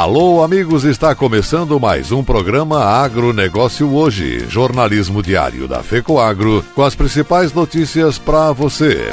[0.00, 6.94] Alô, amigos, está começando mais um programa Agronegócio Hoje, jornalismo diário da FECOAGro, com as
[6.94, 9.10] principais notícias para você.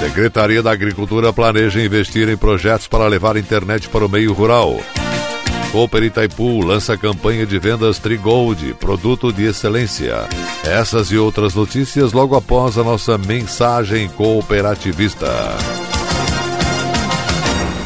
[0.00, 4.80] Secretaria da Agricultura planeja investir em projetos para levar internet para o meio rural.
[5.70, 10.28] Cooper Itaipu lança campanha de vendas Trigold, produto de excelência.
[10.64, 15.28] Essas e outras notícias logo após a nossa mensagem cooperativista.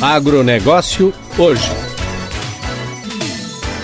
[0.00, 1.70] Agronegócio hoje.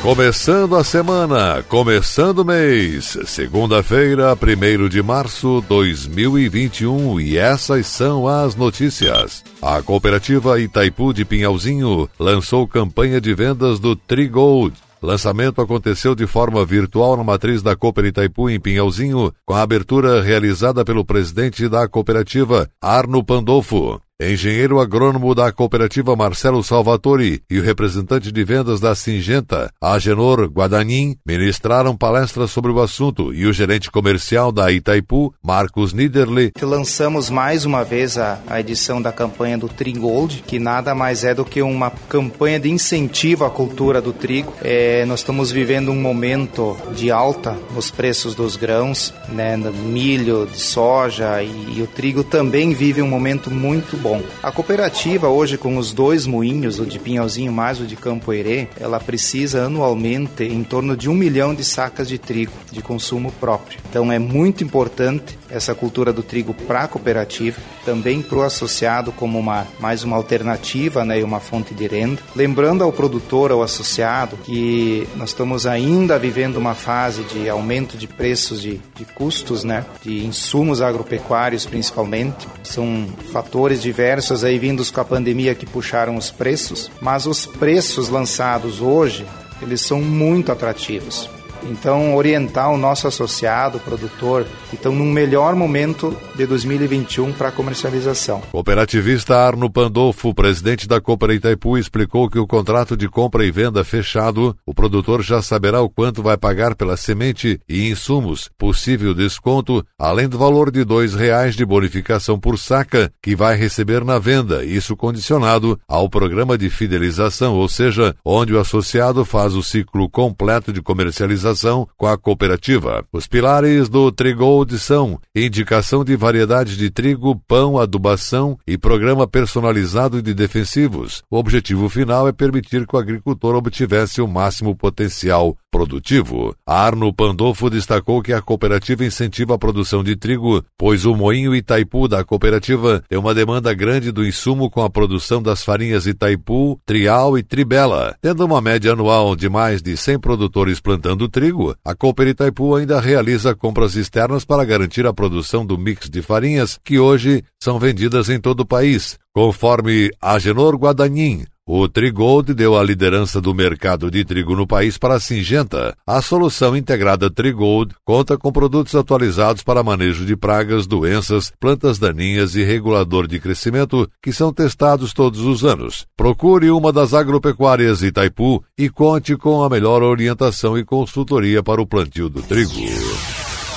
[0.02, 8.26] Começando a semana, começando o mês, segunda-feira, 1 de março de 2021, e essas são
[8.28, 9.42] as notícias.
[9.62, 16.64] A cooperativa Itaipu de Pinhalzinho lançou campanha de vendas do Trigold Lançamento aconteceu de forma
[16.64, 21.88] virtual na matriz da Cooper Itaipu em Pinhalzinho, com a abertura realizada pelo presidente da
[21.88, 24.00] cooperativa, Arno Pandolfo.
[24.22, 31.16] Engenheiro agrônomo da cooperativa Marcelo Salvatori e o representante de vendas da Singenta, Agenor Guadanin,
[31.26, 36.52] ministraram palestras sobre o assunto e o gerente comercial da Itaipu, Marcos Niederle.
[36.60, 41.34] Lançamos mais uma vez a, a edição da campanha do Trigold, que nada mais é
[41.34, 44.52] do que uma campanha de incentivo à cultura do trigo.
[44.60, 50.60] É, nós estamos vivendo um momento de alta nos preços dos grãos, né, milho, de
[50.60, 54.22] soja e, e o trigo também vive um momento muito bom bom.
[54.42, 58.66] A cooperativa hoje com os dois moinhos, o de Pinhalzinho mais o de Campo Herê,
[58.78, 63.78] ela precisa anualmente em torno de um milhão de sacas de trigo de consumo próprio.
[63.88, 69.12] Então é muito importante essa cultura do trigo para a cooperativa, também para o associado
[69.12, 72.22] como uma mais uma alternativa né, e uma fonte de renda.
[72.34, 78.06] Lembrando ao produtor, ao associado, que nós estamos ainda vivendo uma fase de aumento de
[78.06, 82.48] preços de, de custos, né, de insumos agropecuários principalmente.
[82.62, 88.08] São fatores diversos aí vindos com a pandemia que puxaram os preços, mas os preços
[88.08, 89.26] lançados hoje,
[89.62, 91.28] eles são muito atrativos.
[91.64, 97.52] Então, orientar o nosso associado, produtor, que estão num melhor momento de 2021 para a
[97.52, 98.40] comercialização.
[98.52, 103.84] Cooperativista Arno Pandolfo, presidente da Coopera Itaipu, explicou que o contrato de compra e venda
[103.84, 109.84] fechado, o produtor já saberá o quanto vai pagar pela semente e insumos, possível desconto,
[109.98, 114.64] além do valor de dois reais de bonificação por saca que vai receber na venda,
[114.64, 120.72] isso condicionado ao programa de fidelização, ou seja, onde o associado faz o ciclo completo
[120.72, 121.49] de comercialização
[121.96, 123.04] com a cooperativa.
[123.12, 130.22] Os pilares do Trigold são indicação de variedade de trigo, pão, adubação e programa personalizado
[130.22, 131.22] de defensivos.
[131.30, 136.54] O objetivo final é permitir que o agricultor obtivesse o máximo potencial produtivo.
[136.66, 142.08] Arno Pandolfo destacou que a cooperativa incentiva a produção de trigo, pois o moinho Itaipu
[142.08, 147.38] da cooperativa tem uma demanda grande do insumo com a produção das farinhas Itaipu, Trial
[147.38, 148.16] e Tribela.
[148.20, 151.39] Tendo uma média anual de mais de 100 produtores plantando trigo,
[151.84, 156.78] a Cooper Itaipu ainda realiza compras externas para garantir a produção do mix de farinhas
[156.84, 159.18] que hoje são vendidas em todo o país.
[159.32, 165.14] Conforme Agenor Guadanin, o Trigold deu a liderança do mercado de trigo no país para
[165.14, 165.96] a Singenta.
[166.04, 172.56] A solução integrada Trigold conta com produtos atualizados para manejo de pragas, doenças, plantas daninhas
[172.56, 176.06] e regulador de crescimento que são testados todos os anos.
[176.16, 181.86] Procure uma das agropecuárias Itaipu e conte com a melhor orientação e consultoria para o
[181.86, 182.72] plantio do trigo.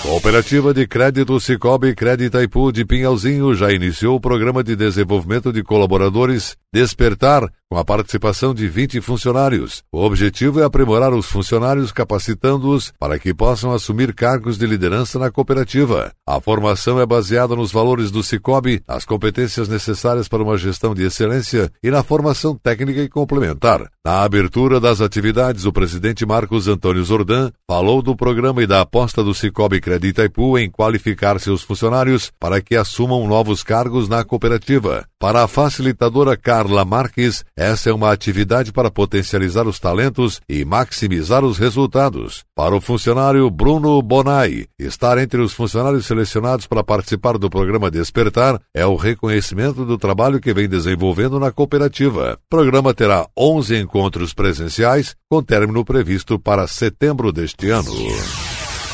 [0.01, 5.63] Cooperativa de Crédito Cicobi Crédito Itaipu de Pinhalzinho já iniciou o programa de desenvolvimento de
[5.63, 9.81] colaboradores Despertar com a participação de 20 funcionários.
[9.91, 15.31] O objetivo é aprimorar os funcionários, capacitando-os para que possam assumir cargos de liderança na
[15.31, 16.11] cooperativa.
[16.23, 21.01] A formação é baseada nos valores do Cicobi, nas competências necessárias para uma gestão de
[21.01, 23.89] excelência e na formação técnica e complementar.
[24.05, 29.23] Na abertura das atividades, o presidente Marcos Antônio Zordan falou do programa e da aposta
[29.23, 35.07] do Cicobi Crédito Itaipu em qualificar seus funcionários para que assumam novos cargos na cooperativa.
[35.17, 41.45] Para a facilitadora Carla Marques, Essa é uma atividade para potencializar os talentos e maximizar
[41.45, 42.43] os resultados.
[42.53, 48.59] Para o funcionário Bruno Bonai, estar entre os funcionários selecionados para participar do programa Despertar
[48.75, 52.37] é o reconhecimento do trabalho que vem desenvolvendo na cooperativa.
[52.47, 57.93] O programa terá 11 encontros presenciais, com término previsto para setembro deste ano.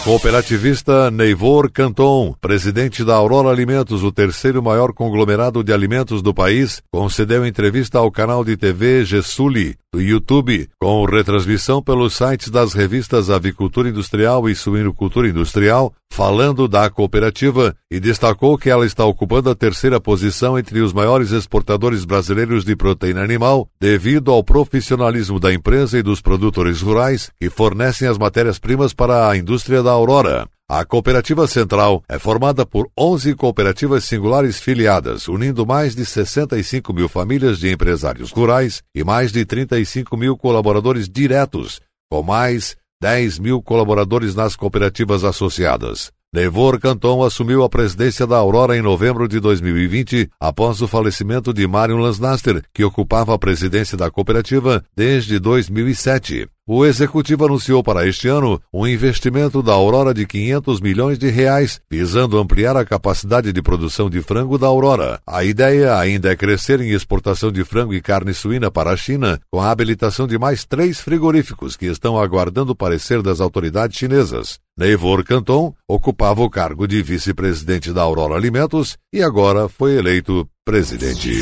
[0.04, 6.82] Cooperativista Neivor Canton, presidente da Aurora Alimentos, o terceiro maior conglomerado de alimentos do país,
[6.92, 13.30] concedeu entrevista ao canal de TV Gessuli do YouTube, com retransmissão pelos sites das revistas
[13.30, 19.56] Avicultura Industrial e Suinocultura Industrial, falando da cooperativa e destacou que ela está ocupando a
[19.56, 25.98] terceira posição entre os maiores exportadores brasileiros de proteína animal, devido ao profissionalismo da empresa
[25.98, 30.48] e dos produtores rurais que fornecem as matérias-primas para a indústria da Aurora.
[30.72, 37.10] A Cooperativa Central é formada por 11 cooperativas singulares filiadas, unindo mais de 65 mil
[37.10, 43.64] famílias de empresários rurais e mais de 35 mil colaboradores diretos, com mais 10 mil
[43.64, 46.12] colaboradores nas cooperativas associadas.
[46.32, 51.66] Nevor Canton assumiu a presidência da Aurora em novembro de 2020, após o falecimento de
[51.66, 56.48] Marion Lansnaster, que ocupava a presidência da cooperativa desde 2007.
[56.72, 61.82] O executivo anunciou para este ano um investimento da Aurora de 500 milhões de reais,
[61.90, 65.20] visando ampliar a capacidade de produção de frango da Aurora.
[65.26, 69.40] A ideia ainda é crescer em exportação de frango e carne suína para a China,
[69.52, 74.60] com a habilitação de mais três frigoríficos que estão aguardando o parecer das autoridades chinesas.
[74.78, 81.34] Neivor Canton ocupava o cargo de vice-presidente da Aurora Alimentos e agora foi eleito presidente.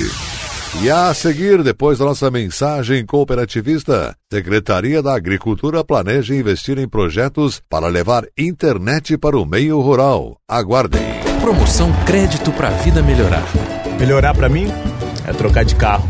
[0.82, 7.62] E a seguir, depois da nossa mensagem cooperativista, Secretaria da Agricultura planeja investir em projetos
[7.68, 10.38] para levar internet para o meio rural.
[10.48, 11.02] Aguardem.
[11.42, 13.44] Promoção Crédito para a Vida Melhorar.
[14.00, 14.68] Melhorar para mim
[15.26, 16.08] é trocar de carro.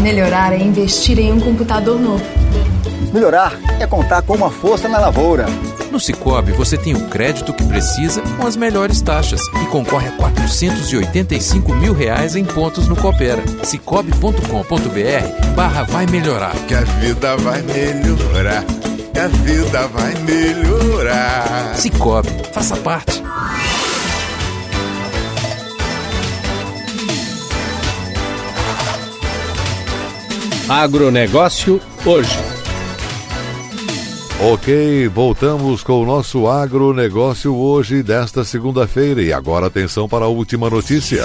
[0.00, 2.24] Melhorar é investir em um computador novo.
[3.14, 5.46] Melhorar é contar com uma força na lavoura.
[5.92, 10.16] No Cicobi você tem o crédito que precisa com as melhores taxas e concorre a
[10.16, 13.40] 485 mil reais em pontos no Coopera.
[13.62, 16.56] Cicobi.com.br barra vai melhorar.
[16.66, 18.64] Que a vida vai melhorar.
[19.12, 21.76] Que a vida vai melhorar.
[21.76, 23.22] Cicobi, faça parte.
[30.68, 32.53] Agronegócio hoje.
[34.46, 39.22] Ok, voltamos com o nosso agronegócio hoje, desta segunda-feira.
[39.22, 41.24] E agora atenção para a última notícia.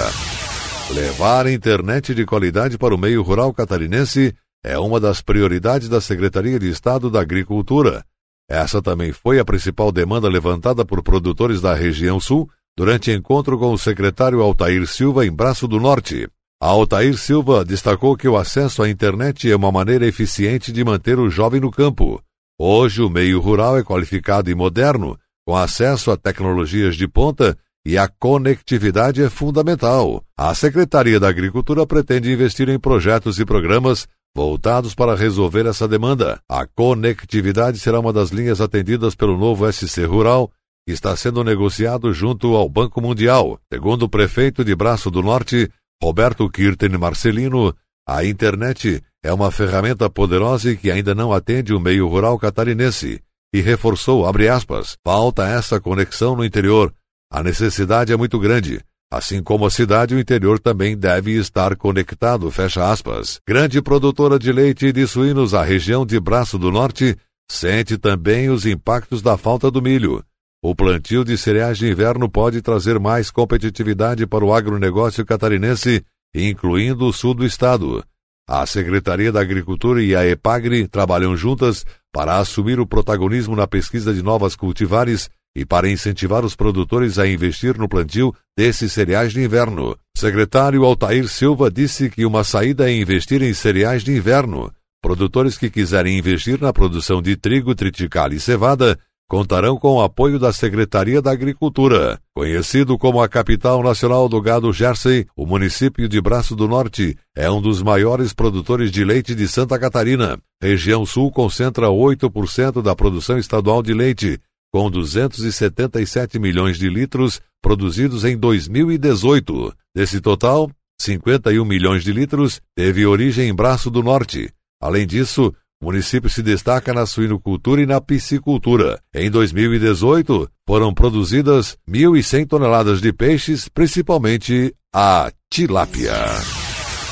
[0.90, 4.34] Levar internet de qualidade para o meio rural catarinense
[4.64, 8.02] é uma das prioridades da Secretaria de Estado da Agricultura.
[8.48, 13.70] Essa também foi a principal demanda levantada por produtores da região sul durante encontro com
[13.70, 16.26] o secretário Altair Silva em Braço do Norte.
[16.58, 21.28] Altair Silva destacou que o acesso à internet é uma maneira eficiente de manter o
[21.28, 22.18] jovem no campo.
[22.62, 27.96] Hoje, o meio rural é qualificado e moderno, com acesso a tecnologias de ponta e
[27.96, 30.22] a conectividade é fundamental.
[30.36, 36.38] A Secretaria da Agricultura pretende investir em projetos e programas voltados para resolver essa demanda.
[36.46, 40.52] A conectividade será uma das linhas atendidas pelo novo SC Rural,
[40.86, 43.58] que está sendo negociado junto ao Banco Mundial.
[43.72, 45.70] Segundo o prefeito de Braço do Norte,
[46.02, 47.74] Roberto Kirten Marcelino,
[48.06, 53.20] a internet é uma ferramenta poderosa e que ainda não atende o meio rural catarinense,
[53.52, 56.92] e reforçou, abre aspas, falta essa conexão no interior.
[57.30, 58.80] A necessidade é muito grande.
[59.12, 63.40] Assim como a cidade, o interior também deve estar conectado, fecha aspas.
[63.46, 67.16] Grande produtora de leite e de suínos, a região de Braço do Norte
[67.50, 70.22] sente também os impactos da falta do milho.
[70.62, 77.06] O plantio de cereais de inverno pode trazer mais competitividade para o agronegócio catarinense, incluindo
[77.06, 78.04] o sul do estado.
[78.52, 84.12] A Secretaria da Agricultura e a EPAGRE trabalham juntas para assumir o protagonismo na pesquisa
[84.12, 89.40] de novas cultivares e para incentivar os produtores a investir no plantio desses cereais de
[89.40, 89.96] inverno.
[90.16, 94.68] Secretário Altair Silva disse que uma saída é investir em cereais de inverno.
[95.00, 98.98] Produtores que quiserem investir na produção de trigo, triticale e cevada
[99.30, 102.18] contarão com o apoio da Secretaria da Agricultura.
[102.34, 107.48] Conhecido como a capital nacional do gado Jersey, o município de Braço do Norte é
[107.48, 110.36] um dos maiores produtores de leite de Santa Catarina.
[110.60, 114.36] Região Sul concentra 8% da produção estadual de leite,
[114.72, 119.72] com 277 milhões de litros produzidos em 2018.
[119.94, 120.68] Desse total,
[121.00, 124.52] 51 milhões de litros teve origem em Braço do Norte.
[124.82, 129.00] Além disso, o município se destaca na suinocultura e na piscicultura.
[129.14, 136.12] Em 2018, foram produzidas 1.100 toneladas de peixes, principalmente a tilápia.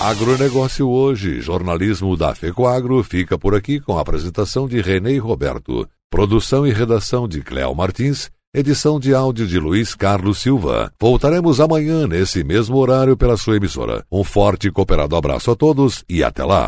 [0.01, 6.67] Agronegócio hoje, jornalismo da FECOAGro fica por aqui com a apresentação de Renê Roberto, produção
[6.67, 10.93] e redação de Cléo Martins, edição de áudio de Luiz Carlos Silva.
[11.01, 14.05] Voltaremos amanhã nesse mesmo horário pela sua emissora.
[14.13, 16.67] Um forte e cooperado abraço a todos e até lá.